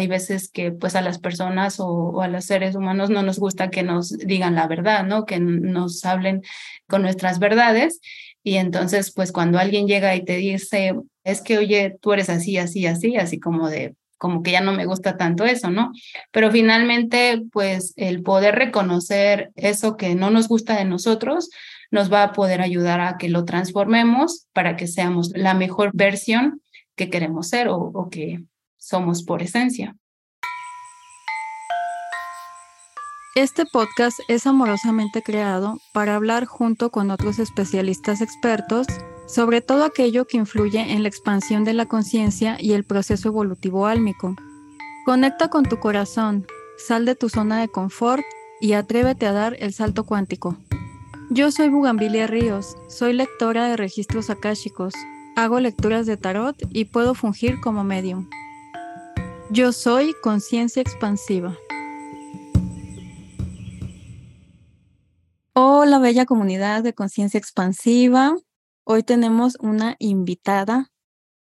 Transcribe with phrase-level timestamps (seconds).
[0.00, 3.70] hay veces que pues a las personas o, a los seres humanos no nos gusta
[3.70, 5.26] que nos digan la verdad, ¿no?
[5.26, 6.42] Que nos hablen
[6.88, 8.00] con nuestras verdades.
[8.42, 10.94] Y entonces, pues cuando alguien llega y te dice,
[11.24, 14.72] es que, oye, tú eres así, así, así, así como de, como que ya no
[14.72, 15.92] me gusta tanto eso, ¿no?
[16.30, 21.50] Pero finalmente, pues el poder reconocer eso que no nos gusta de nosotros
[21.90, 26.62] nos va a poder ayudar a que lo transformemos para que seamos la mejor versión
[26.96, 28.40] que queremos ser o, o que
[28.80, 29.94] somos por esencia.
[33.36, 38.88] Este podcast es amorosamente creado para hablar junto con otros especialistas expertos
[39.30, 43.86] sobre todo aquello que influye en la expansión de la conciencia y el proceso evolutivo
[43.86, 44.34] álmico.
[45.04, 48.24] Conecta con tu corazón, sal de tu zona de confort
[48.60, 50.56] y atrévete a dar el salto cuántico.
[51.30, 54.94] Yo soy Bugambilia Ríos, soy lectora de registros akáshicos,
[55.36, 58.28] hago lecturas de tarot y puedo fungir como medium.
[59.52, 61.58] Yo soy conciencia expansiva.
[65.54, 68.36] Hola, bella comunidad de conciencia expansiva.
[68.84, 70.92] Hoy tenemos una invitada,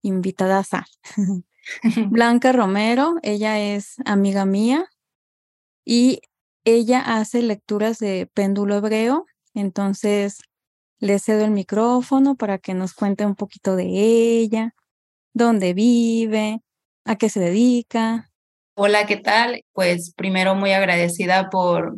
[0.02, 0.64] invitada
[2.10, 3.16] Blanca Romero.
[3.24, 4.88] Ella es amiga mía
[5.84, 6.20] y
[6.64, 9.26] ella hace lecturas de péndulo hebreo.
[9.52, 10.42] Entonces,
[11.00, 14.76] le cedo el micrófono para que nos cuente un poquito de ella,
[15.32, 16.62] dónde vive,
[17.06, 18.30] a qué se dedica.
[18.74, 19.64] Hola, ¿qué tal?
[19.72, 21.96] Pues primero muy agradecida por,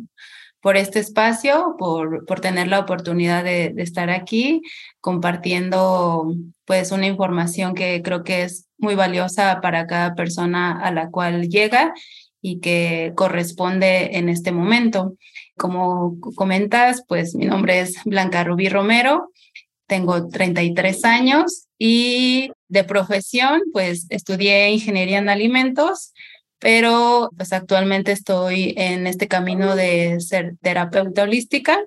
[0.61, 4.61] por este espacio, por, por tener la oportunidad de, estar aquí
[5.01, 11.09] compartiendo pues una información que creo que es muy valiosa para cada persona a la
[11.09, 11.93] cual llega
[12.41, 15.17] y que corresponde en este momento.
[15.57, 19.31] Como comentas, pues mi nombre es Blanca Rubí Romero,
[19.87, 26.13] tengo 33 años y de profesión, pues estudié ingeniería en alimentos,
[26.59, 31.79] pero pues actualmente estoy en este camino de ser terapeuta holística.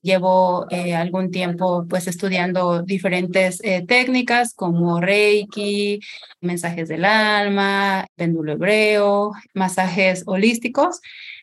[0.00, 6.00] Llevo eh, algún tiempo pues estudiando diferentes eh, técnicas como Reiki,
[6.40, 11.00] mensajes del alma, péndulo hebreo, masajes holísticos.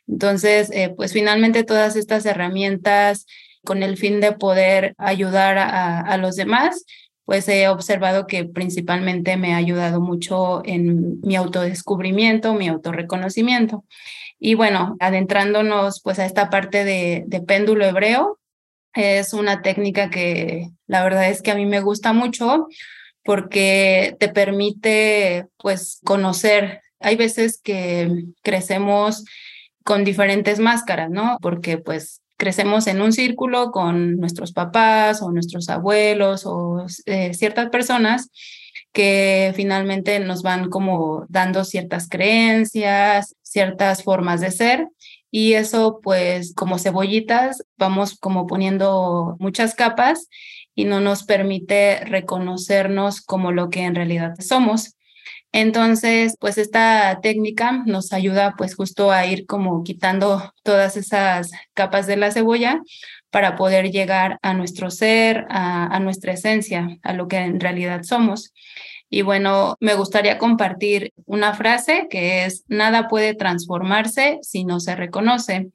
[0.07, 3.25] Entonces, eh, pues finalmente todas estas herramientas
[3.63, 6.85] con el fin de poder ayudar a, a los demás,
[7.25, 13.85] pues he observado que principalmente me ha ayudado mucho en mi autodescubrimiento, mi autorreconocimiento.
[14.39, 18.39] Y bueno, adentrándonos pues a esta parte de, de péndulo hebreo,
[18.93, 22.67] es una técnica que la verdad es que a mí me gusta mucho
[23.23, 26.81] porque te permite pues conocer.
[26.99, 29.23] Hay veces que crecemos
[29.83, 31.37] con diferentes máscaras, ¿no?
[31.41, 37.69] Porque pues crecemos en un círculo con nuestros papás o nuestros abuelos o eh, ciertas
[37.69, 38.31] personas
[38.91, 44.87] que finalmente nos van como dando ciertas creencias, ciertas formas de ser.
[45.29, 50.27] Y eso, pues, como cebollitas, vamos como poniendo muchas capas
[50.73, 54.95] y no nos permite reconocernos como lo que en realidad somos.
[55.53, 62.07] Entonces, pues esta técnica nos ayuda pues justo a ir como quitando todas esas capas
[62.07, 62.81] de la cebolla
[63.31, 68.53] para poder llegar a nuestro ser, a, nuestra esencia, a lo que en realidad somos.
[69.09, 74.95] Y bueno, me gustaría compartir una frase que es, nada puede transformarse si no se
[74.95, 75.69] reconoce.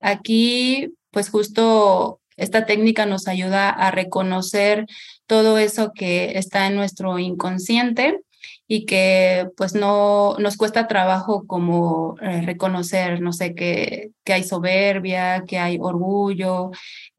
[0.00, 4.86] Aquí, pues justo esta técnica nos ayuda a reconocer
[5.26, 8.20] todo eso que está en nuestro inconsciente
[8.72, 14.44] y que pues no nos cuesta trabajo como eh, reconocer, no sé, que, que hay
[14.44, 16.70] soberbia, que hay orgullo,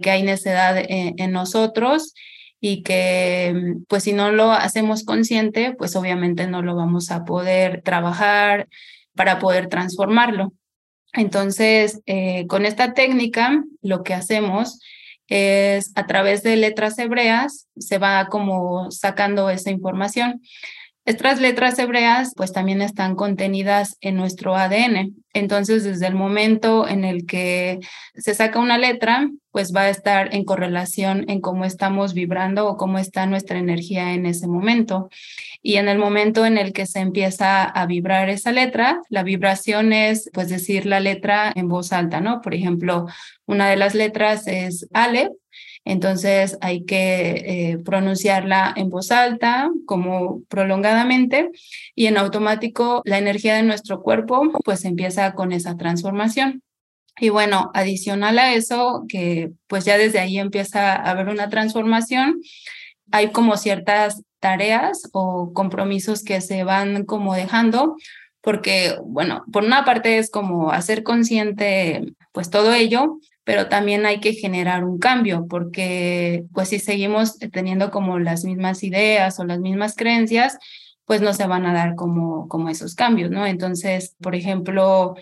[0.02, 2.14] que hay necedad en, nosotros
[2.62, 7.82] y que pues si no lo hacemos consciente, pues obviamente no lo vamos a poder
[7.82, 8.70] trabajar
[9.14, 10.54] para poder transformarlo.
[11.12, 14.80] Entonces, eh, con esta técnica, lo que hacemos
[15.28, 20.42] es a través de letras hebreas, se va como sacando esa información.
[21.04, 25.16] Estas letras hebreas pues también están contenidas en nuestro ADN.
[25.34, 27.80] Entonces, desde el momento en el que
[28.16, 32.78] se saca una letra, pues va a estar en correlación en cómo estamos vibrando o
[32.78, 35.10] cómo está nuestra energía en ese momento.
[35.64, 39.94] Y en el momento en el que se empieza a vibrar esa letra, la vibración
[39.94, 42.42] es pues decir la letra en voz alta, ¿no?
[42.42, 43.08] Por ejemplo,
[43.48, 45.32] una de las letras es Aleph
[45.86, 51.50] entonces hay que eh, pronunciarla en voz alta, como prolongadamente,
[51.96, 56.62] y en automático la energía de nuestro cuerpo pues empieza con esa transformación.
[57.20, 62.42] Y bueno, adicional a eso, que pues ya desde ahí empieza a haber una transformación,
[63.12, 67.96] hay como ciertas tareas o compromisos que se van como dejando
[68.42, 73.20] porque, bueno, por una parte es como hacer consciente pues todo ello,
[73.52, 78.82] pero también hay que generar un cambio, porque pues si seguimos teniendo como las mismas
[78.82, 80.58] ideas o las mismas creencias,
[81.04, 83.46] pues no se van a dar como, como esos cambios, ¿no?
[83.46, 85.16] Entonces, por ejemplo,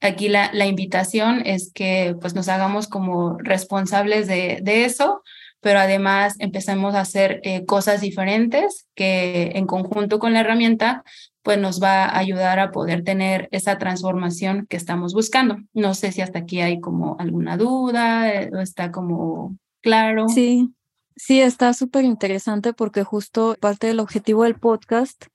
[0.00, 5.22] aquí la, la invitación es que pues nos hagamos como responsables de, de eso,
[5.60, 11.04] pero además empecemos a hacer eh, cosas diferentes que en conjunto con la herramienta
[11.46, 15.58] pues nos va a ayudar a poder tener esa transformación que estamos buscando.
[15.74, 20.28] No sé si hasta aquí hay como alguna duda eh, o está como claro.
[20.28, 20.74] Sí,
[21.14, 25.26] sí, está súper interesante porque justo parte del objetivo del podcast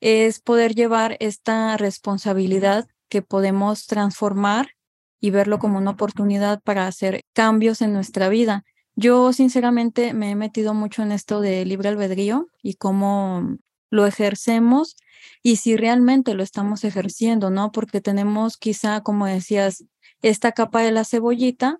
[0.00, 4.70] es poder llevar esta responsabilidad que podemos transformar
[5.20, 8.64] y verlo como una oportunidad para hacer cambios en nuestra vida.
[8.96, 13.58] Yo sinceramente me he metido mucho en esto de libre albedrío y cómo
[13.90, 14.96] lo ejercemos
[15.42, 17.72] y si realmente lo estamos ejerciendo, ¿no?
[17.72, 19.84] Porque tenemos quizá, como decías,
[20.22, 21.78] esta capa de la cebollita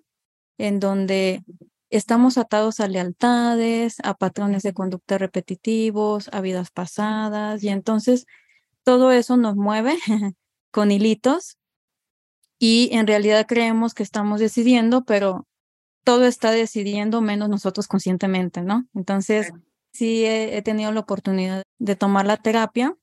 [0.57, 1.43] en donde
[1.89, 8.25] estamos atados a lealtades, a patrones de conducta repetitivos, a vidas pasadas y entonces
[8.83, 9.97] todo eso nos mueve
[10.71, 11.57] con hilitos
[12.59, 15.47] y en realidad creemos que estamos decidiendo, pero
[16.03, 18.85] todo está decidiendo menos nosotros conscientemente, ¿no?
[18.93, 19.51] Entonces,
[19.91, 22.95] sí he, tenido la oportunidad de tomar la terapia,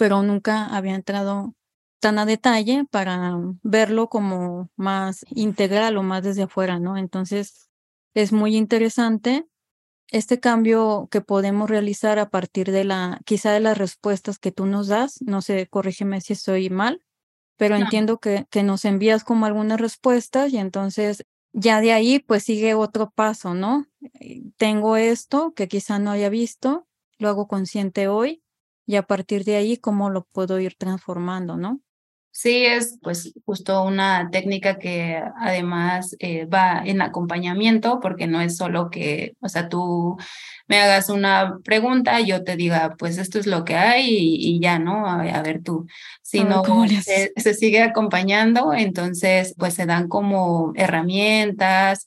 [0.00, 1.54] pero nunca había entrado
[2.00, 6.96] tan a detalle para verlo como más integral o más desde afuera, ¿no?
[6.96, 7.68] Entonces,
[8.14, 9.44] es muy interesante
[10.08, 14.64] este cambio que podemos realizar a partir de la, quizá de las respuestas que tú
[14.64, 17.04] nos das, no sé, corrígeme si estoy mal,
[17.58, 22.44] pero entiendo que, que nos envías como algunas respuestas y entonces ya de ahí pues
[22.44, 23.84] sigue otro paso, ¿no?
[24.18, 26.88] Eh, tengo esto que quizá no haya visto,
[27.18, 28.42] lo hago consciente hoy
[28.90, 31.80] y a partir de ahí cómo lo puedo ir transformando, ¿no?
[32.32, 38.56] Sí, es pues justo una técnica que además eh, va en acompañamiento porque no es
[38.56, 40.16] solo que, o sea, tú
[40.66, 44.80] me hagas una pregunta, yo te diga, pues esto es lo que hay y, ya,
[44.80, 45.06] ¿no?
[45.06, 45.86] A, ver tú,
[46.20, 46.64] sino
[47.00, 52.06] se, se sigue acompañando, entonces pues se dan como herramientas,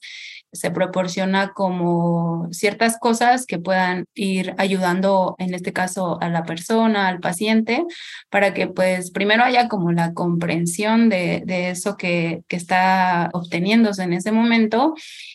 [0.54, 7.08] se proporciona como ciertas cosas que puedan ir ayudando, en este caso, a la persona,
[7.08, 7.84] al paciente,
[8.30, 14.02] para que pues primero haya como la comprensión de, de eso que, que está obteniéndose
[14.02, 14.94] en ese momento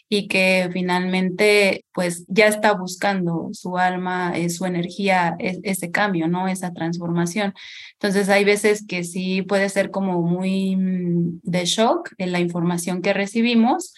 [0.09, 6.47] y que finalmente pues ya está buscando su alma, eh, su energía, ese cambio, ¿no?
[6.47, 7.53] Esa transformación.
[7.93, 13.01] Entonces hay veces que sí puede ser como muy mm, de shock en la información
[13.01, 13.93] que recibimos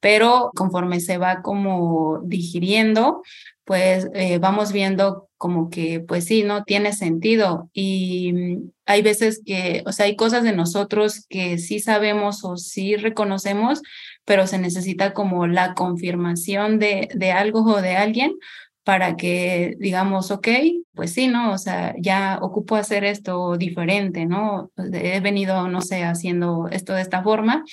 [0.00, 3.22] pero conforme se va como digiriendo,
[3.64, 7.70] pues eh, vamos viendo como que, pues sí, no tiene sentido.
[7.72, 12.56] Y mm, hay veces que, o sea, hay cosas de nosotros que sí sabemos o
[12.56, 13.80] sí reconocemos,
[14.24, 18.36] pero se necesita como la confirmación de, de algo o de alguien
[18.84, 20.48] para que digamos, ok,
[20.94, 21.52] pues sí, ¿no?
[21.52, 24.70] O sea, ya ocupo hacer esto diferente, ¿no?
[24.92, 27.64] He venido, no sé, haciendo esto de esta forma,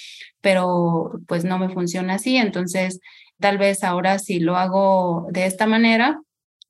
[0.42, 3.00] pero pues no me funciona así, entonces
[3.39, 6.21] tal vez ahora si lo hago de esta manera,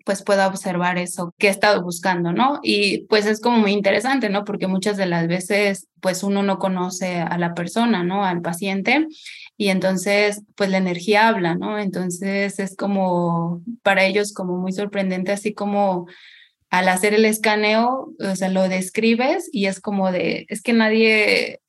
[0.08, 2.62] pues pueda observar eso que he estado buscando, ¿no?
[2.64, 4.46] Y pues es como muy interesante, ¿no?
[4.46, 8.24] Porque muchas de las veces, pues uno no conoce a la persona, ¿no?
[8.24, 9.06] Al paciente.
[9.58, 11.78] Y entonces, pues la energía habla, ¿no?
[11.78, 16.08] Entonces es como para ellos como muy sorprendente, así como
[16.70, 21.60] al hacer el escaneo, o sea, lo describes y es como de, es que nadie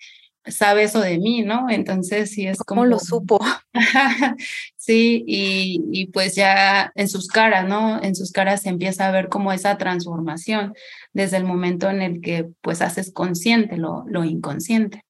[0.51, 1.69] sabe eso de mí, ¿no?
[1.71, 2.83] Entonces sí es como...
[2.83, 3.41] ¿Cómo lo supo?
[4.77, 8.03] sí, y, y, pues ya en sus caras, ¿no?
[8.03, 10.75] En sus caras se empieza a ver como esa transformación
[11.13, 15.05] desde el momento en el que pues haces consciente lo, lo inconsciente.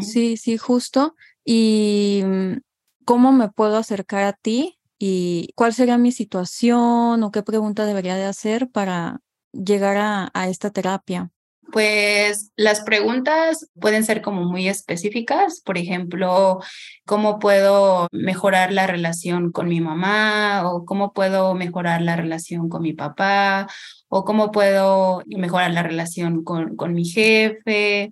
[0.00, 1.16] Sí, sí, justo.
[1.44, 2.58] ¿Y mm,
[3.04, 4.78] cómo me puedo acercar a ti?
[4.98, 9.20] ¿Y cuál sería mi situación o qué pregunta debería de hacer para
[9.52, 11.30] llegar a, a esta terapia?
[11.72, 16.60] Pues las preguntas pueden ser como muy específicas, por ejemplo,
[17.06, 20.62] ¿cómo puedo mejorar la relación con mi mamá?
[20.70, 23.68] ¿O cómo puedo mejorar la relación con mi papá?
[24.08, 28.10] ¿O cómo puedo mejorar la relación con, con mi jefe?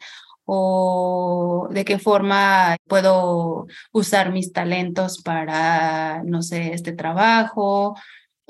[0.50, 7.94] o de qué forma puedo usar mis talentos para, no sé, este trabajo,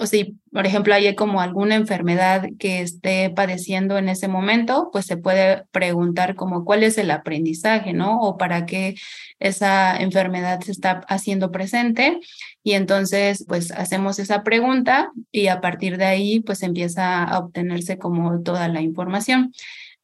[0.00, 5.06] o si, por ejemplo, hay como alguna enfermedad que esté padeciendo en ese momento, pues
[5.06, 8.20] se puede preguntar como cuál es el aprendizaje, ¿no?
[8.20, 8.94] O para qué
[9.40, 12.20] esa enfermedad se está haciendo presente.
[12.62, 17.98] Y entonces, pues hacemos esa pregunta y a partir de ahí, pues empieza a obtenerse
[17.98, 19.52] como toda la información.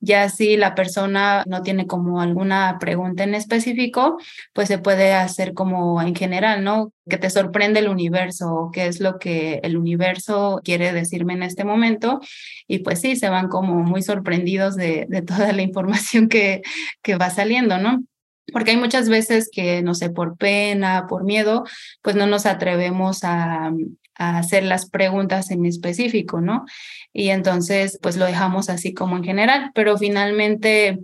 [0.01, 4.19] Ya si la persona no tiene como alguna pregunta en específico,
[4.53, 6.93] pues se puede hacer como en general, ¿no?
[7.09, 11.65] Que te sorprende el universo, qué es lo que el universo quiere decirme en este
[11.65, 12.21] momento.
[12.67, 16.63] Y pues sí, se van como muy sorprendidos de, de toda la información que,
[17.03, 18.05] que va saliendo, ¿no?
[18.53, 21.65] Porque hay muchas veces que, no sé, por pena, por miedo,
[22.03, 23.73] pues no nos atrevemos a,
[24.17, 26.65] a hacer las preguntas en específico, ¿no?
[27.13, 30.99] Y entonces, pues lo dejamos así como en general, pero finalmente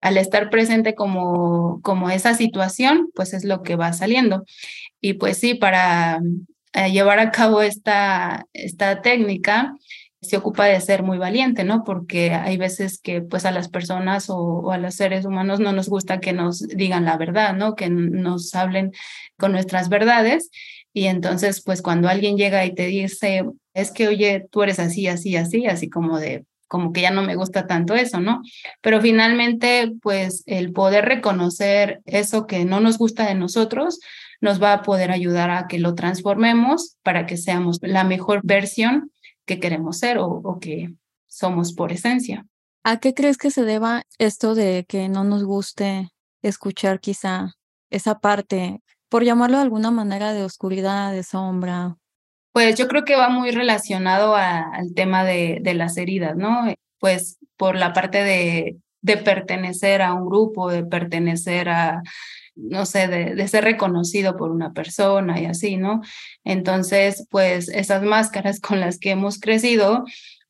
[0.00, 4.44] al estar presente como, como esa situación, pues es lo que va saliendo.
[5.00, 6.20] Y pues sí, para
[6.74, 9.74] eh, llevar a cabo esta, esta técnica,
[10.20, 11.84] se ocupa de ser muy valiente, ¿no?
[11.84, 15.72] Porque hay veces que pues a las personas o, o, a los seres humanos no
[15.72, 17.74] nos gusta que nos digan la verdad, ¿no?
[17.74, 18.92] Que nos hablen
[19.38, 20.50] con nuestras verdades.
[20.96, 25.08] Y entonces, pues cuando alguien llega y te dice, es que, oye, tú eres así,
[25.08, 28.42] así, así, así como de, como que ya no me gusta tanto eso, ¿no?
[28.80, 33.98] Pero finalmente, pues el poder reconocer eso que no nos gusta de nosotros
[34.40, 39.10] nos va a poder ayudar a que lo transformemos para que seamos la mejor versión
[39.46, 40.94] que queremos ser o, o que
[41.26, 42.46] somos por esencia.
[42.84, 46.10] ¿A qué crees que se deba esto de que no nos guste
[46.40, 47.54] escuchar quizá
[47.90, 48.80] esa parte
[49.14, 51.96] por llamarlo de alguna manera, de oscuridad, de sombra?
[52.50, 56.64] Pues yo creo que va muy relacionado a, al tema de, de, las heridas, ¿no?
[56.98, 62.02] Pues por la parte de, de, pertenecer a un grupo, de pertenecer a,
[62.56, 66.00] no sé, de, de, ser reconocido por una persona y así, ¿no?
[66.42, 70.02] Entonces, pues esas máscaras con las que hemos crecido,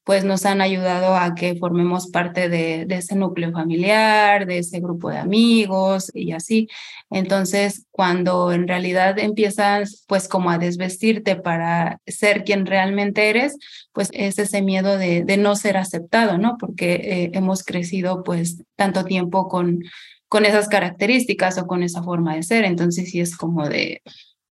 [0.05, 5.09] pues nos han ayudado a que formemos parte de, ese núcleo familiar, de ese grupo
[5.11, 6.69] de amigos y así.
[7.11, 13.57] Entonces, cuando en realidad empiezas pues como a desvestirte para ser quien realmente eres,
[13.93, 16.57] pues es ese miedo de, de no ser aceptado, ¿no?
[16.59, 19.81] Porque eh, hemos crecido pues tanto tiempo con,
[20.29, 22.65] con esas características o con esa forma de ser.
[22.65, 24.03] Entonces, sí es como de,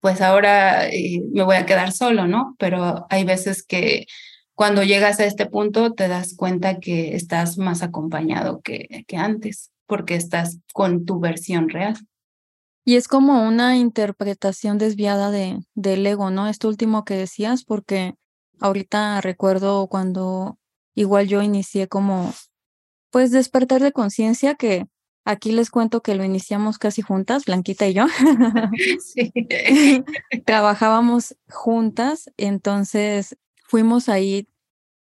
[0.01, 2.57] pues ahora eh, me voy a quedar solo, ¿no?
[2.59, 4.07] Pero hay veces que
[4.57, 9.71] cuando llegas a este punto te das cuenta que estás más acompañado que, que antes,
[9.87, 11.95] porque estás con tu versión real.
[12.83, 16.49] Y es como una interpretación desviada de, del ego, ¿no?
[16.49, 18.15] Esto último que decías, porque
[18.59, 20.59] ahorita recuerdo cuando
[20.95, 22.33] igual yo inicié como,
[23.11, 24.87] pues despertar de conciencia, que
[25.27, 28.07] aquí les cuento que lo iniciamos casi juntas, Blanquita y yo.
[29.01, 29.33] Sí.
[30.47, 33.37] Trabajábamos juntas, entonces
[33.69, 34.49] fuimos ahí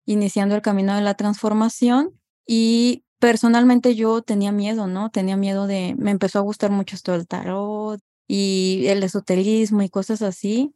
[0.06, 5.10] iniciando el camino de la transformación y personalmente yo tenía miedo, ¿no?
[5.10, 9.88] Tenía miedo de, me empezó a gustar mucho esto del tarot y el esoterismo y
[9.88, 10.74] cosas así.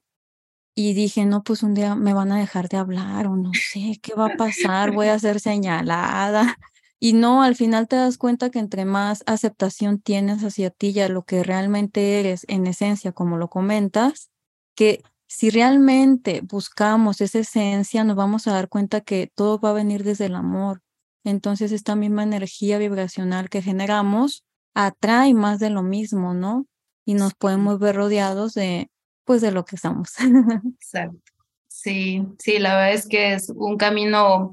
[0.76, 3.98] Y dije, no, pues un día me van a dejar de hablar o no sé
[4.02, 6.56] qué va a pasar, voy a ser señalada.
[6.98, 11.00] Y no, al final te das cuenta que entre más aceptación tienes hacia ti y
[11.00, 14.30] a lo que realmente eres en esencia, como lo comentas,
[14.74, 19.74] que si realmente buscamos esa esencia, nos vamos a dar cuenta que todo va a
[19.74, 20.82] venir desde el amor.
[21.24, 26.66] Entonces, esta misma energía vibracional que generamos atrae más de lo mismo, ¿no?
[27.04, 28.90] Y nos podemos ver rodeados de,
[29.24, 30.12] pues, de lo que somos.
[30.80, 31.32] Exacto.
[31.66, 34.50] Sí, sí, la verdad es que es un camino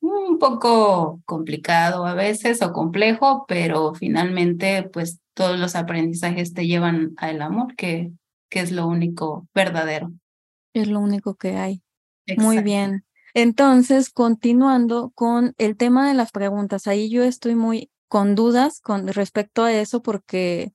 [0.00, 7.14] un poco complicado a veces o complejo, pero finalmente, pues, todos los aprendizajes te llevan
[7.16, 8.12] al amor, que
[8.48, 10.12] que es lo único verdadero.
[10.72, 11.82] Es lo único que hay.
[12.26, 12.44] Exacto.
[12.44, 13.04] Muy bien.
[13.34, 19.08] Entonces, continuando con el tema de las preguntas, ahí yo estoy muy con dudas con
[19.08, 20.72] respecto a eso porque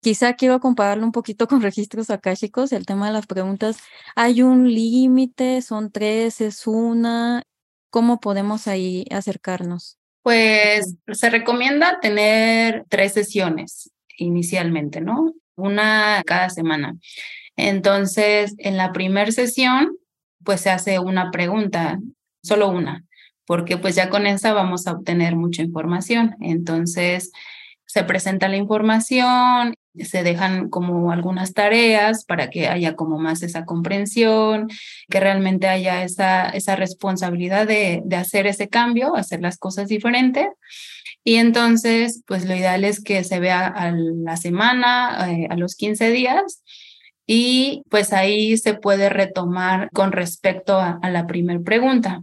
[0.00, 3.76] quizá quiero compararlo un poquito con registros akáshicos, el tema de las preguntas.
[4.16, 5.62] ¿Hay un límite?
[5.62, 6.40] ¿Son tres?
[6.40, 7.42] ¿Es una?
[7.90, 9.98] ¿Cómo podemos ahí acercarnos?
[10.22, 15.34] Pues se recomienda tener tres sesiones inicialmente, ¿no?
[15.56, 16.96] Una cada semana.
[17.56, 19.96] Entonces, en la primera sesión,
[20.44, 21.98] pues se hace una pregunta,
[22.42, 23.04] solo una,
[23.46, 26.36] porque pues ya con esa vamos a obtener mucha información.
[26.40, 27.32] Entonces,
[27.86, 33.66] se presenta la información, se dejan como algunas tareas para que haya como más esa
[33.66, 34.68] comprensión,
[35.10, 40.46] que realmente haya esa, esa responsabilidad de, de hacer ese cambio, hacer las cosas diferentes.
[41.24, 45.76] Y entonces, pues lo ideal es que se vea a la semana, eh, a los
[45.76, 46.62] 15 días,
[47.26, 52.22] y pues ahí se puede retomar con respecto a, a la primera pregunta.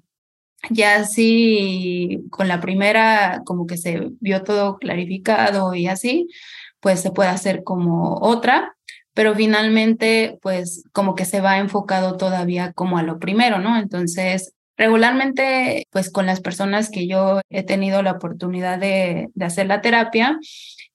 [0.69, 6.27] Ya así, con la primera, como que se vio todo clarificado y así,
[6.81, 8.75] pues se puede hacer como otra,
[9.13, 13.77] pero finalmente, pues como que se va enfocado todavía como a lo primero, ¿no?
[13.77, 19.81] Entonces, Regularmente, pues con las personas que yo he tenido la oportunidad de, hacer la
[19.81, 20.39] terapia,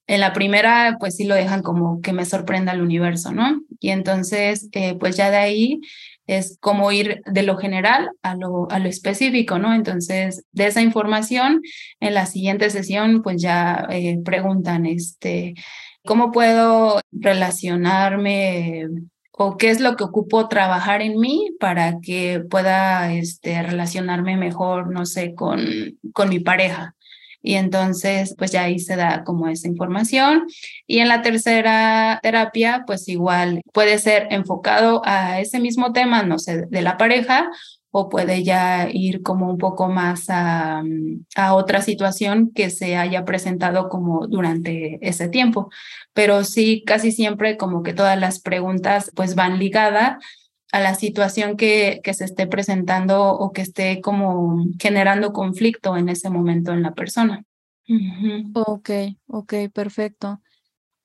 [0.06, 3.60] en la primera, pues sí lo dejan como que me sorprenda el universo, ¿no?
[3.80, 5.80] Y entonces, eh, pues ya de ahí
[6.26, 9.74] es como ir de lo general a lo, a lo específico, ¿no?
[9.74, 11.60] Entonces, de esa información,
[12.00, 15.52] en la siguiente sesión, pues ya eh, preguntan, este,
[16.06, 18.86] ¿cómo puedo relacionarme
[19.36, 24.92] o qué es lo que ocupo trabajar en mí para que pueda este, relacionarme mejor,
[24.92, 26.94] no sé, con, con mi pareja?
[27.42, 30.46] Y entonces, pues ya ahí se da como esa información.
[30.86, 36.38] Y en la tercera terapia, pues igual puede ser enfocado a ese mismo tema, no
[36.38, 37.50] sé, de la pareja,
[37.96, 40.82] o puede ya ir como un poco más a,
[41.36, 45.70] a, otra situación que se haya presentado como durante ese tiempo.
[46.12, 50.16] Pero sí, casi siempre como que todas las preguntas pues van ligadas
[50.72, 56.08] a la situación que, que se esté presentando o que esté como generando conflicto en
[56.08, 57.44] ese momento en la persona.
[58.54, 58.90] Ok,
[59.28, 60.40] ok, perfecto.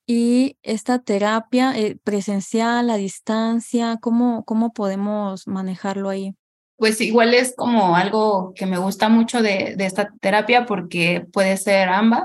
[0.06, 6.34] Y esta terapia eh, presencial, a distancia, ¿cómo, ¿cómo podemos manejarlo ahí?
[6.80, 11.58] Pues igual es como algo que me gusta mucho de, de esta terapia porque puede
[11.58, 12.24] ser ambas.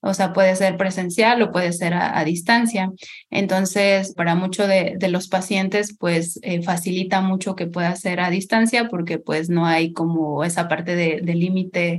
[0.00, 2.92] O sea, puede ser presencial o puede ser a, distancia.
[3.30, 8.30] Entonces, para muchos de, de, los pacientes, pues eh, facilita mucho que pueda ser a
[8.30, 11.98] distancia porque pues no hay como esa parte de, de límite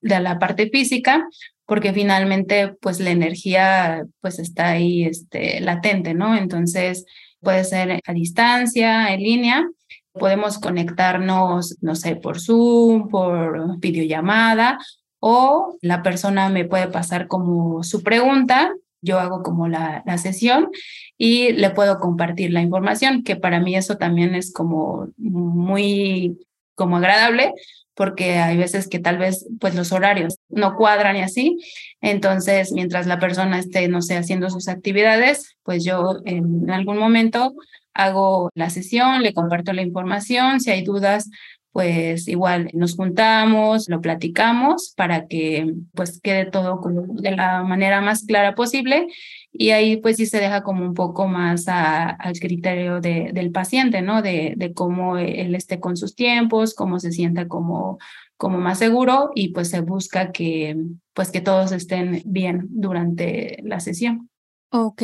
[0.00, 1.26] de la parte física,
[1.66, 6.36] porque finalmente pues la energía pues está ahí este, latente, ¿no?
[6.36, 7.04] Entonces,
[7.40, 9.68] puede ser a distancia, en línea.
[10.12, 14.78] Podemos conectarnos, no sé, por Zoom, por videollamada
[15.20, 20.68] o la persona me puede pasar como su pregunta, yo hago como la, la, sesión
[21.16, 26.38] y le puedo compartir la información, que para mí eso también es como muy
[26.74, 27.52] como agradable
[28.00, 31.58] porque hay veces que tal vez pues los horarios no cuadran y así.
[32.00, 37.52] Entonces, mientras la persona esté, no sé, haciendo sus actividades, pues yo en algún momento
[37.94, 41.28] hago la sesión, le comparto la información, si hay dudas,
[41.72, 46.80] pues igual nos juntamos, lo platicamos para que pues quede todo
[47.14, 49.06] de la manera más clara posible
[49.52, 54.02] y ahí pues sí se deja como un poco más al criterio de, del paciente,
[54.02, 54.20] ¿no?
[54.20, 57.98] De, de cómo él esté con sus tiempos, cómo se sienta como,
[58.36, 60.76] como más seguro y pues se busca que
[61.14, 64.28] pues que todos estén bien durante la sesión.
[64.72, 65.02] Ok,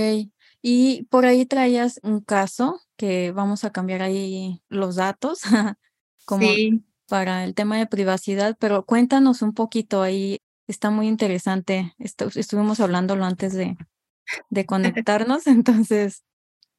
[0.69, 5.43] y por ahí traías un caso que vamos a cambiar ahí los datos
[6.25, 6.49] como
[7.07, 13.25] para el tema de privacidad, pero cuéntanos un poquito ahí, está muy interesante, estuvimos hablándolo
[13.25, 13.77] antes de,
[14.51, 16.25] de conectarnos, entonces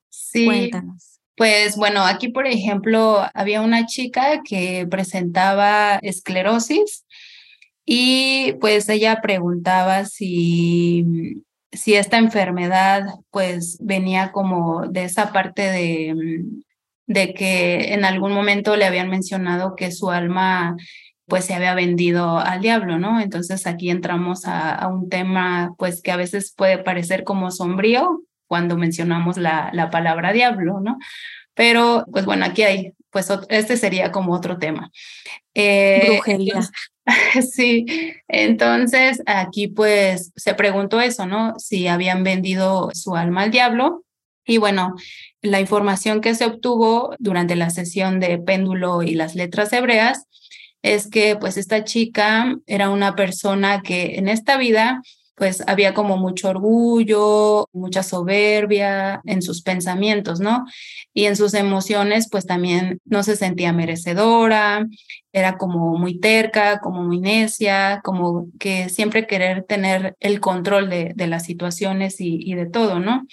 [0.10, 0.44] sí.
[0.44, 1.22] cuéntanos.
[1.38, 7.06] Pues bueno, aquí por ejemplo había una chica que presentaba esclerosis
[7.86, 16.44] y pues ella preguntaba si, si esta enfermedad pues venía como de esa parte de
[17.08, 20.76] de que en algún momento le habían mencionado que su alma
[21.26, 23.20] pues se había vendido al diablo, ¿no?
[23.20, 28.78] Entonces aquí entramos a, un tema pues que a veces puede parecer como sombrío cuando
[28.78, 30.98] mencionamos la, la palabra diablo, ¿no?
[31.54, 34.92] Pero pues bueno, aquí hay, pues este sería como otro tema.
[35.54, 36.62] Eh, Brujería.
[37.54, 37.86] sí,
[38.28, 41.54] entonces aquí pues se preguntó eso, ¿no?
[41.58, 44.04] Si habían vendido su alma al diablo.
[44.46, 44.96] Y bueno,
[45.42, 50.26] la información que se obtuvo durante la sesión de péndulo y las letras hebreas
[50.82, 55.02] es que pues esta chica era una persona que en esta vida
[55.38, 60.66] pues había como mucho orgullo, mucha soberbia en sus pensamientos, ¿no?
[61.14, 64.88] Y en sus emociones, pues también no se sentía merecedora,
[65.32, 71.14] era como muy terca, como muy necia, como que siempre querer tener el control de,
[71.16, 73.28] de las situaciones y, y de todo, ¿no?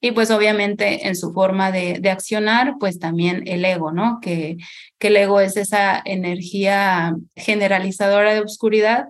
[0.00, 4.18] Y pues obviamente en su forma de, de, accionar, pues también el ego, ¿no?
[4.20, 4.56] Que,
[4.98, 9.04] que el ego es esa energía generalizadora de oscuridad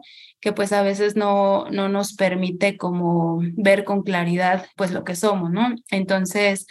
[0.44, 5.16] que pues a veces no, no nos permite como ver con claridad pues lo que
[5.16, 5.74] somos, ¿no?
[5.90, 6.66] Entonces,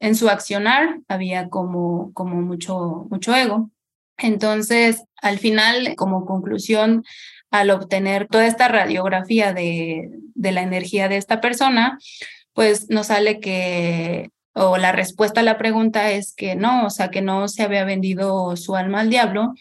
[0.00, 3.70] en su accionar había como, como mucho, mucho ego.
[4.16, 7.04] Entonces, al final, como conclusión,
[7.50, 11.98] al obtener toda esta radiografía de, de la energía de esta persona,
[12.54, 17.10] pues nos sale que, o la respuesta a la pregunta es que no, o sea,
[17.10, 19.52] que no se había vendido su alma al diablo,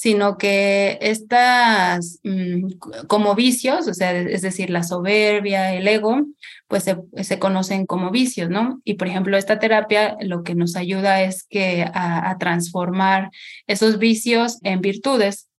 [0.00, 2.70] sino que estas mm,
[3.06, 6.24] como vicios, o sea, es decir, la soberbia, el ego,
[6.68, 8.80] pues se, conocen como vicios, ¿no?
[8.84, 13.30] Y por ejemplo, esta terapia lo que nos ayuda es que a, a transformar
[13.66, 15.50] esos vicios en virtudes.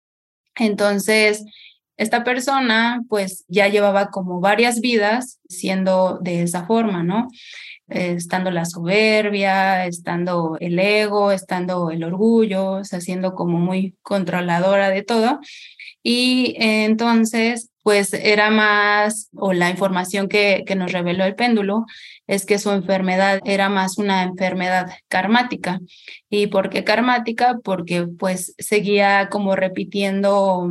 [0.57, 1.45] Entonces,
[2.01, 7.29] esta persona pues ya llevaba como varias vidas siendo de esa forma, ¿no?
[7.91, 13.97] Eh, estando la soberbia, estando el ego, estando el orgullo, o sea, siendo como muy
[14.01, 15.41] controladora de todo.
[16.03, 21.85] Y entonces, pues era más, o la información que, que nos reveló el péndulo,
[22.27, 25.81] es que su enfermedad era más una enfermedad karmática.
[26.31, 27.59] ¿Y por qué karmática?
[27.63, 30.67] Porque pues seguía como repitiendo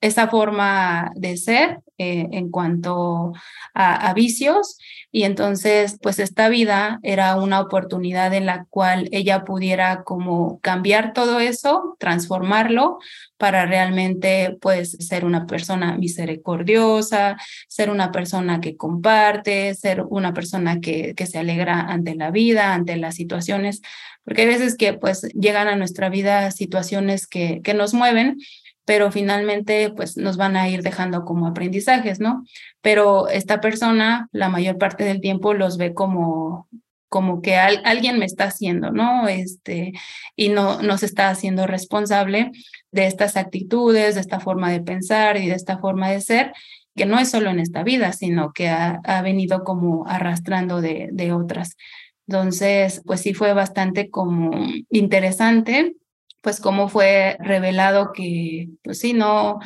[0.00, 3.32] esa forma de ser eh, en cuanto
[3.74, 4.78] a, vicios.
[5.10, 11.12] Y entonces pues esta vida era una oportunidad en la cual ella pudiera como cambiar
[11.12, 12.98] todo eso, transformarlo
[13.36, 20.80] para realmente pues ser una persona misericordiosa, ser una persona que comparte, ser una persona
[20.80, 23.82] que, que se alegra ante la vida, ante las situaciones,
[24.24, 28.36] porque hay veces que pues llegan a nuestra vida situaciones que, que nos mueven
[28.88, 32.42] pero finalmente pues nos van a ir dejando como aprendizajes, ¿no?
[32.80, 36.66] Pero esta persona la mayor parte del tiempo los ve como
[37.10, 39.28] como que alguien me está haciendo, ¿no?
[39.28, 39.92] Este,
[40.36, 42.50] y no, no se está haciendo responsable
[42.90, 46.52] de estas actitudes, de esta forma de pensar y de esta forma de ser,
[46.96, 51.10] que no es solo en esta vida, sino que ha, ha venido como arrastrando de,
[51.12, 51.76] de otras.
[52.26, 54.50] Entonces, pues sí fue bastante como
[54.90, 55.94] interesante
[56.40, 59.58] pues cómo fue revelado que, pues sí, no,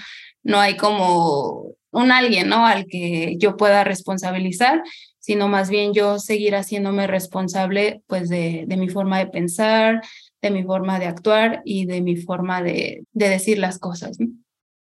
[0.42, 2.66] no hay como un alguien, ¿no?
[2.66, 4.82] Al que yo pueda responsabilizar,
[5.18, 10.00] sino más bien yo seguir haciéndome responsable, pues, de, de mi forma de pensar,
[10.40, 14.18] de mi forma de actuar y de mi forma de, de decir las cosas.
[14.18, 14.28] ¿no?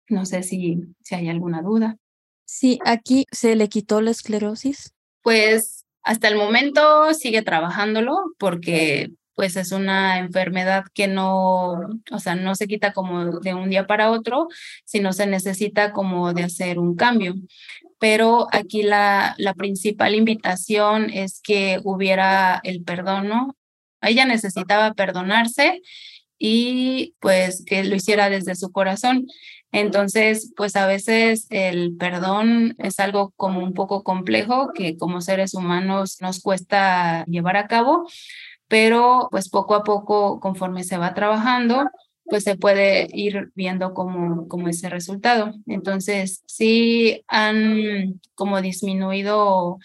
[0.08, 1.96] no sé si, si hay alguna duda.
[2.46, 4.92] Sí, aquí se le quitó la esclerosis.
[5.22, 11.72] Pues hasta el momento sigue trabajándolo porque pues es una enfermedad que no,
[12.10, 14.48] o sea, no se quita como de un día para otro,
[14.84, 17.34] sino se necesita como de hacer un cambio.
[17.98, 23.56] Pero aquí la, la principal invitación es que hubiera el perdón, ¿no?
[24.02, 25.80] Ella necesitaba perdonarse
[26.38, 29.26] y pues que lo hiciera desde su corazón.
[29.72, 35.52] Entonces, pues a veces el perdón es algo como un poco complejo que como seres
[35.54, 38.06] humanos nos cuesta llevar a cabo,
[38.74, 41.88] pero pues poco a poco, conforme se va trabajando,
[42.24, 45.52] pues se puede ir viendo como, como ese resultado.
[45.68, 49.78] Entonces, sí han como disminuido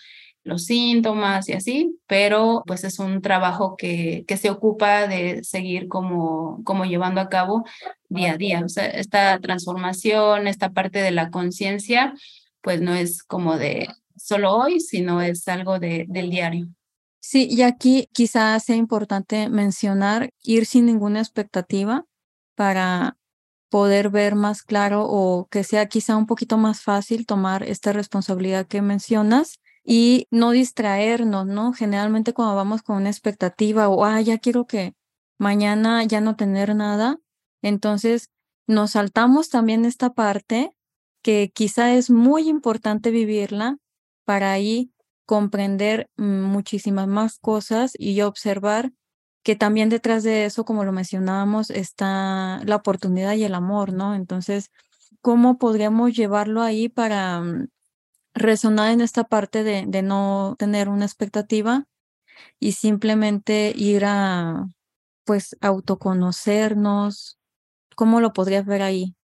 [0.43, 5.88] los síntomas y así, pero pues es un trabajo que, que se ocupa de seguir
[5.88, 7.65] como, como llevando a cabo
[8.08, 8.63] día a día.
[8.65, 12.15] O sea, esta transformación, esta parte de la conciencia,
[12.62, 16.69] pues no es como de solo hoy, sino es algo de, del diario.
[17.23, 22.05] Sí, y aquí quizás sea importante mencionar ir sin ninguna expectativa
[22.55, 23.17] para
[23.69, 28.67] poder ver más claro o que sea quizá un poquito más fácil tomar esta responsabilidad
[28.67, 31.73] que mencionas y no distraernos, ¿no?
[31.73, 34.93] Generalmente cuando vamos con una expectativa o, ah, ya quiero que
[35.39, 37.19] mañana ya no tener nada,
[37.62, 38.29] entonces
[38.67, 40.71] nos saltamos también esta parte
[41.23, 43.77] que quizá es muy importante vivirla
[44.25, 44.91] para ahí
[45.29, 48.93] comprender muchísimas más cosas y observar
[49.43, 54.15] que también detrás de eso, como lo mencionábamos, está la oportunidad y el amor, ¿no?
[54.15, 54.71] Entonces,
[55.21, 57.67] ¿cómo podríamos llevarlo ahí para mm,
[58.33, 61.85] resonar en esta parte de, de no tener una expectativa
[62.59, 64.65] y simplemente ir a,
[65.25, 67.37] pues, autoconocernos?
[67.95, 69.15] ¿Cómo lo podrías ver ahí?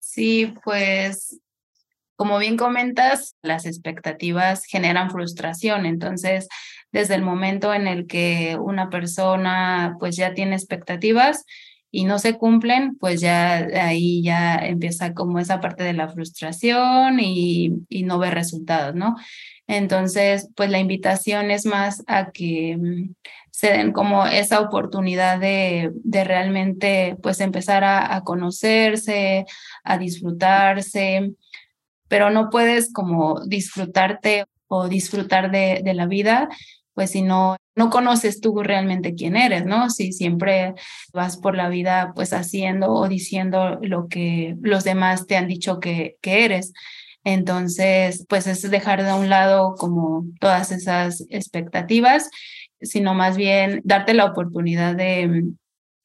[0.00, 1.40] Sí, pues
[2.16, 5.86] como bien comentas, las expectativas generan frustración.
[5.86, 6.48] Entonces,
[6.92, 11.44] desde el momento en el que una persona pues ya tiene expectativas
[11.90, 17.20] y no se cumplen, pues ya ahí ya empieza como esa parte de la frustración
[17.20, 19.16] y, y no ve resultados, ¿no?
[19.66, 23.14] Entonces, pues la invitación es más a que mm,
[23.50, 29.46] se den como esa oportunidad de, de realmente pues empezar a, a conocerse,
[29.82, 31.32] a disfrutarse,
[32.08, 36.48] pero no puedes como disfrutarte o disfrutar de, la vida,
[36.94, 39.90] pues si no, no conoces tú realmente quién eres, ¿no?
[39.90, 40.74] Si siempre
[41.12, 45.78] vas por la vida pues haciendo o diciendo lo que los demás te han dicho
[45.78, 46.72] que, que eres.
[47.24, 52.30] Entonces, pues es dejar de un lado como todas esas expectativas,
[52.80, 55.44] sino más bien darte la oportunidad de,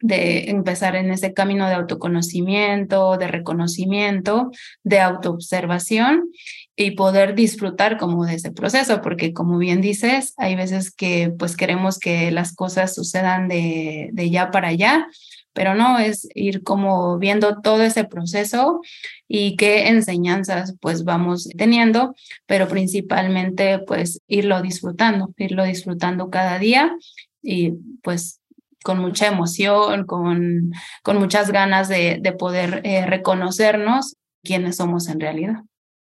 [0.01, 4.51] de empezar en ese camino de autoconocimiento, de reconocimiento,
[4.83, 6.29] de autoobservación
[6.75, 11.55] y poder disfrutar como de ese proceso, porque como bien dices, hay veces que pues
[11.55, 15.07] queremos que las cosas sucedan de, de ya para allá,
[15.53, 18.81] pero no es ir como viendo todo ese proceso
[19.27, 26.95] y qué enseñanzas pues vamos teniendo, pero principalmente pues irlo disfrutando, irlo disfrutando cada día
[27.41, 28.40] y pues
[28.83, 30.71] con mucha emoción, con,
[31.03, 35.63] con muchas ganas de, de poder eh, reconocernos quiénes somos en realidad.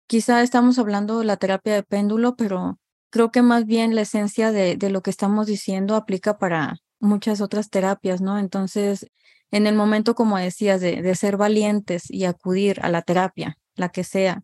[0.07, 2.79] Quizá estamos hablando de la terapia de péndulo, pero
[3.11, 7.41] creo que más bien la esencia de, de lo que estamos diciendo aplica para muchas
[7.41, 8.39] otras terapias, ¿no?
[8.39, 9.07] Entonces,
[9.51, 13.89] en el momento, como decías, de, de ser valientes y acudir a la terapia, la
[13.89, 14.43] que sea,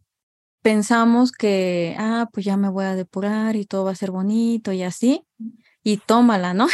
[0.62, 4.72] pensamos que, ah, pues ya me voy a depurar y todo va a ser bonito
[4.72, 5.24] y así,
[5.82, 6.68] y tómala, ¿no?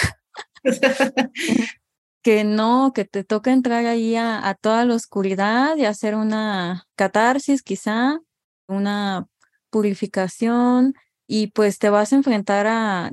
[2.22, 6.86] que no, que te toca entrar ahí a, a, toda la oscuridad y hacer una
[6.96, 8.20] catarsis quizá,
[8.66, 9.26] una
[9.70, 10.94] purificación
[11.26, 13.10] y pues te vas a enfrentar a,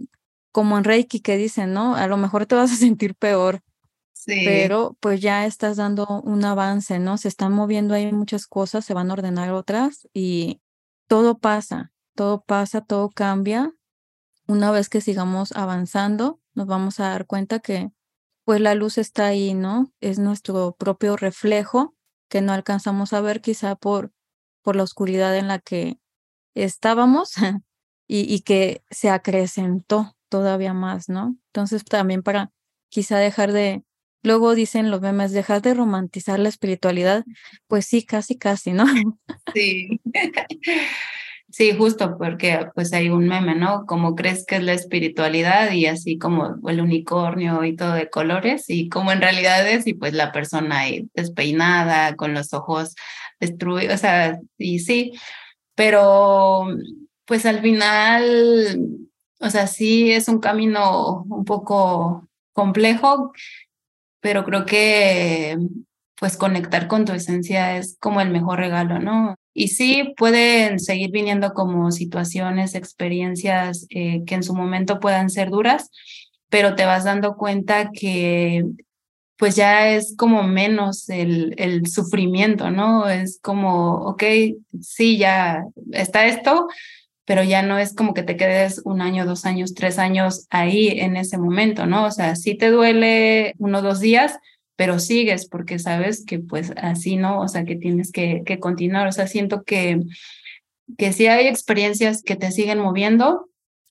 [0.52, 1.96] como en Reiki que dicen, ¿no?
[1.96, 3.62] A lo mejor te vas a sentir peor,
[4.14, 4.44] sí.
[4.46, 7.18] pero pues ya estás dando un avance, ¿no?
[7.18, 10.62] Se están moviendo ahí muchas cosas, se van a ordenar otras y
[11.08, 13.74] todo pasa, todo pasa, todo cambia.
[14.48, 17.92] Una vez que sigamos avanzando, nos vamos a dar cuenta que
[18.46, 19.92] pues la luz está ahí, ¿no?
[20.02, 21.96] Es nuestro propio reflejo
[22.30, 24.12] que no alcanzamos a ver quizá por,
[24.62, 26.00] por la oscuridad en la que
[26.56, 27.34] estábamos
[28.08, 31.38] y, que se acrecentó todavía más, ¿no?
[31.48, 32.52] Entonces también para
[32.90, 33.84] quizá dejar de,
[34.24, 37.24] luego dicen los memes, dejar de romantizar la espiritualidad,
[37.68, 38.86] pues sí, casi, casi, ¿no?
[39.54, 40.02] Sí.
[41.54, 43.86] Sí, justo porque pues hay un meme, ¿no?
[43.86, 48.66] Como crees que es la espiritualidad y así como el unicornio y todo de colores
[48.72, 52.96] y como en realidad es y pues la persona ahí despeinada, con los ojos
[53.40, 55.14] destruidos, o sea, y sí,
[55.76, 56.66] pero
[57.26, 58.80] pues al final,
[59.40, 63.32] o sea, sí es un camino un poco complejo,
[64.22, 65.58] pero creo que
[66.20, 69.36] pues conectar con tu esencia es como el mejor regalo, ¿no?
[69.54, 75.50] Y sí, pueden seguir viniendo como situaciones, experiencias eh, que en su momento puedan ser
[75.50, 75.92] duras,
[76.50, 78.64] pero te vas dando cuenta que
[79.38, 83.10] pues ya es como menos el, el sufrimiento, ¿no?
[83.10, 84.24] Es como, ok,
[84.82, 86.68] sí, ya está esto,
[87.26, 91.00] pero ya no es como que te quedes un año, dos años, tres años ahí
[91.00, 92.06] en ese momento, ¿no?
[92.06, 94.38] O sea, sí te duele uno o dos días,
[94.76, 99.08] pero sigues porque sabes que pues así no, o sea, que tienes que, que continuar,
[99.08, 100.00] o sea, siento que,
[100.98, 103.50] que sí hay experiencias que te siguen moviendo,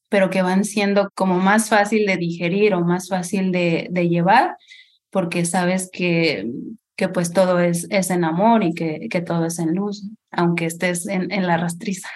[0.09, 4.57] pero que van siendo como más fácil de digerir o más fácil de, de llevar,
[5.11, 6.47] porque sabes que,
[6.97, 10.67] que pues todo es, es en amor y que, que todo es en luz, aunque
[10.67, 12.09] estés en, en la rastriza.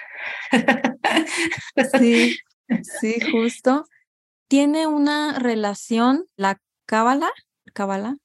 [1.99, 2.37] Sí,
[3.01, 3.87] sí, justo.
[4.49, 7.31] Tiene una relación la cábala,
[7.73, 8.17] cábala,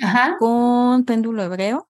[0.00, 0.36] Ajá.
[0.38, 1.88] con péndulo hebreo.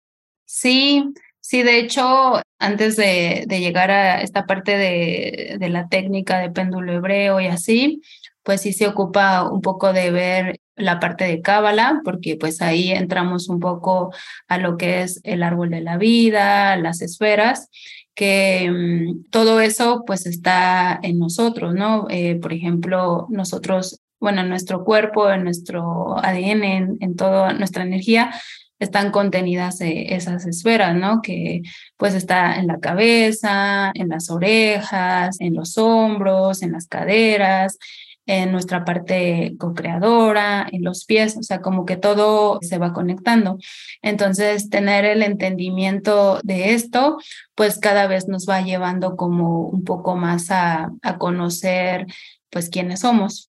[0.45, 6.39] Sí, sí, de hecho, antes de, de llegar a esta parte de, de, la técnica
[6.39, 8.01] de péndulo hebreo y así,
[8.43, 12.91] pues sí se ocupa un poco de ver la parte de Cábala, porque pues ahí
[12.91, 14.13] entramos un poco
[14.47, 17.69] a lo que es el árbol de la vida, las esferas,
[18.15, 22.07] que mmm, todo eso pues está en nosotros, ¿no?
[22.09, 27.83] Eh, por ejemplo, nosotros bueno, en nuestro cuerpo, en nuestro ADN, en, en toda nuestra
[27.83, 28.31] energía,
[28.79, 31.21] están contenidas eh, esas esferas, ¿no?
[31.21, 31.61] Que
[31.97, 37.77] pues está en la cabeza, en las orejas, en los hombros, en las caderas,
[38.25, 43.57] en nuestra parte co-creadora, en los pies, o sea, como que todo se va conectando.
[44.01, 47.17] Entonces, tener el entendimiento de esto,
[47.55, 52.05] pues cada vez nos va llevando como un poco más a, a conocer,
[52.49, 53.52] pues, quiénes somos.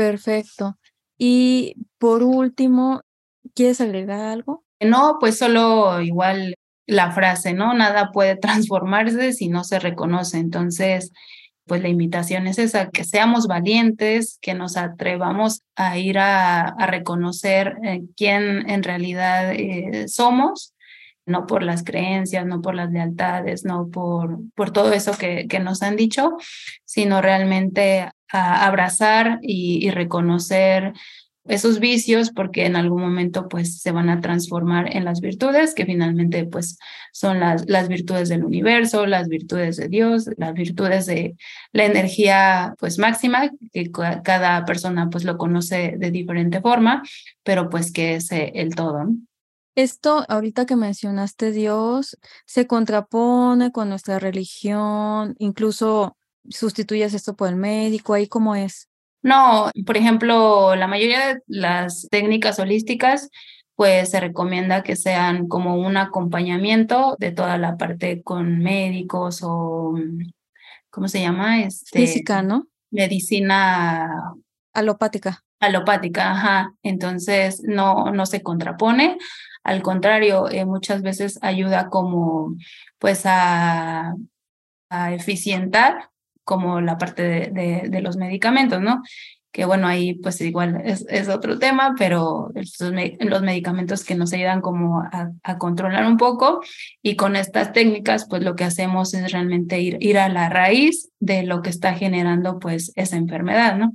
[0.00, 0.78] Perfecto.
[1.18, 3.02] Y por último,
[3.54, 4.64] ¿quieres agregar algo?
[4.80, 6.54] No, pues solo igual
[6.86, 7.74] la frase, ¿no?
[7.74, 10.38] Nada puede transformarse si no se reconoce.
[10.38, 11.12] Entonces,
[11.66, 17.76] pues la invitación es esa, que seamos valientes, que nos atrevamos a ir a, reconocer
[17.84, 20.74] eh, quién en realidad eh, somos,
[21.26, 25.60] no por las creencias, no por las lealtades, no por, por todo eso que, que
[25.60, 26.38] nos han dicho,
[26.86, 30.92] sino realmente a abrazar y, reconocer
[31.46, 35.86] esos vicios porque en algún momento pues se van a transformar en las virtudes que
[35.86, 36.78] finalmente pues
[37.12, 41.36] son las, virtudes del universo, las virtudes de Dios, las virtudes de
[41.72, 43.90] la energía pues máxima que
[44.22, 47.02] cada persona pues lo conoce de diferente forma,
[47.42, 49.08] pero pues que es eh, el todo.
[49.76, 56.16] Esto, ahorita que mencionaste Dios, se contrapone con nuestra religión, incluso
[56.48, 58.88] sustituyes esto por el médico, ahí cómo es.
[59.22, 63.28] No, por ejemplo, la mayoría de las técnicas holísticas
[63.80, 69.94] pues se recomienda que sean como un acompañamiento de toda la parte con médicos o,
[70.90, 71.62] ¿cómo se llama?
[71.62, 72.66] Este, Física, ¿no?
[72.90, 74.34] Medicina
[74.74, 75.44] alopática.
[75.60, 76.74] Alopática, ajá.
[76.82, 79.16] Entonces no, no se contrapone.
[79.64, 82.56] Al contrario, eh, muchas veces ayuda como
[82.98, 84.14] pues a,
[84.90, 86.09] a eficientar
[86.50, 89.04] como la parte de, los medicamentos, ¿no?
[89.52, 92.50] que bueno, ahí pues igual es, otro tema, pero
[93.20, 96.60] los medicamentos que nos ayudan como a, controlar un poco
[97.02, 101.10] y con estas técnicas pues lo que hacemos es realmente ir, ir a la raíz
[101.20, 103.92] de lo que está generando pues esa enfermedad, ¿no?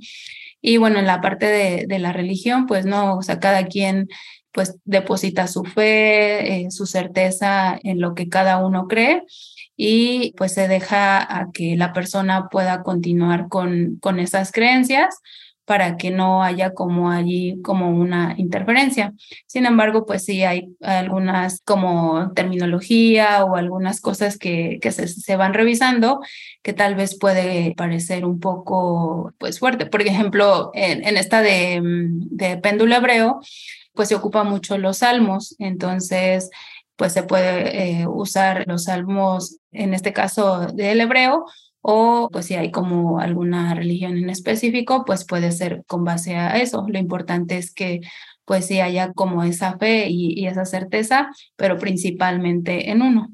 [0.62, 4.08] Y bueno, en la parte de, de la religión pues no, o sea, cada quien
[4.50, 9.24] pues deposita su fe, eh, su certeza en lo que cada uno cree
[9.76, 15.20] y pues se deja a que la persona pueda continuar con, con esas creencias
[15.66, 19.12] para que no haya como allí como una interferencia.
[19.46, 25.36] Sin embargo, pues sí hay algunas como terminología o algunas cosas que, que se, se,
[25.36, 26.20] van revisando
[26.62, 29.86] que tal vez puede parecer un poco pues fuerte.
[29.86, 33.40] Por ejemplo, en, en esta de, de péndulo hebreo,
[33.92, 35.56] pues se ocupa mucho los salmos.
[35.58, 36.50] Entonces,
[36.96, 41.44] pues se puede eh, usar los salmos, en este caso del hebreo,
[41.88, 46.56] o pues si hay como alguna religión en específico, pues puede ser con base a
[46.56, 46.84] eso.
[46.88, 48.00] Lo importante es que
[48.44, 53.28] pues sí haya como esa fe y, esa certeza, pero principalmente en uno.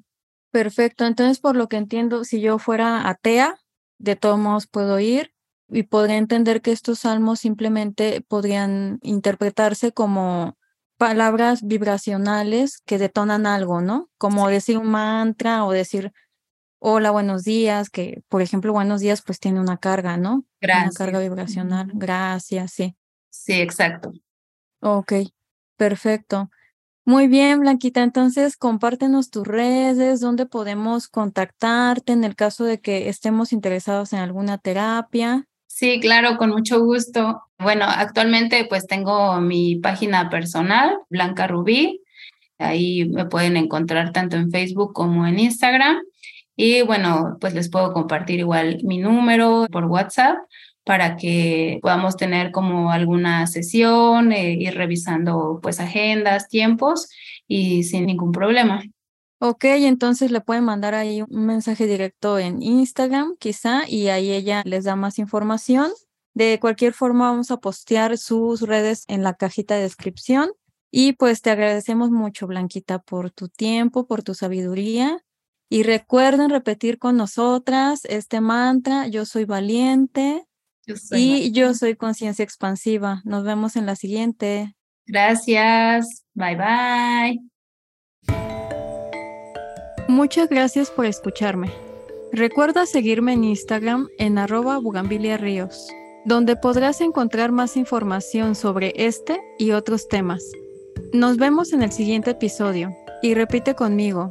[0.51, 3.57] Perfecto, entonces por lo que entiendo, si yo fuera atea,
[3.99, 5.33] de todos modos puedo ir
[5.69, 10.59] y podría entender que estos salmos simplemente podrían interpretarse como
[11.03, 14.09] palabras vibracionales que detonan algo, ¿no?
[14.19, 16.13] Como decir un mantra o decir
[16.79, 20.45] hola, buenos días, que por ejemplo, buenos días pues tiene una carga, ¿no?
[20.61, 20.95] Gracias.
[20.95, 21.91] Una carga vibracional.
[21.93, 22.97] Gracias, sí.
[23.31, 24.13] Sí, exacto.
[24.79, 25.15] Ok,
[25.77, 26.53] perfecto.
[27.05, 28.05] Muy bien, Blanquita.
[28.05, 34.21] Entonces, compártenos tus redes, dónde podemos contactarte en el caso de que estemos interesados en
[34.21, 35.49] alguna terapia.
[35.83, 37.43] Sí, claro, con mucho gusto.
[37.59, 42.01] Bueno, actualmente pues tengo mi página personal, Blanca Rubí.
[42.57, 45.97] Ahí me pueden encontrar tanto en Facebook como en Instagram.
[46.55, 50.37] Y bueno, pues les puedo compartir igual mi número por WhatsApp
[50.85, 57.09] para que podamos tener como alguna sesión, eh, ir revisando pues agendas, tiempos
[57.49, 58.85] y sin ningún problema.
[59.45, 64.63] Ok, entonces le pueden mandar ahí un mensaje directo en Instagram quizá y ahí ella
[64.65, 65.91] les da más información.
[66.33, 70.53] De cualquier forma vamos a postear sus redes en la cajita de descripción.
[70.93, 75.25] Y pues te agradecemos mucho, Blanquita, por tu tiempo, por tu sabiduría
[75.69, 80.47] y recuerden repetir con nosotras este mantra, yo soy valiente
[81.11, 83.23] y yo soy conciencia expansiva.
[83.25, 84.77] Nos vemos en la siguiente.
[85.05, 86.27] Gracias.
[86.33, 87.52] Bye bye.
[90.13, 91.73] Muchas gracias por escucharme.
[92.33, 94.79] Recuerda seguirme en Instagram en arroba
[96.27, 100.45] donde podrás encontrar más información sobre este y otros temas.
[101.15, 104.31] Nos vemos en el siguiente episodio y repite conmigo.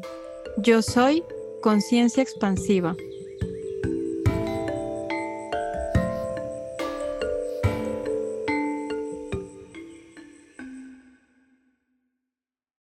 [0.57, 1.23] Yo soy
[1.63, 2.95] conciencia expansiva.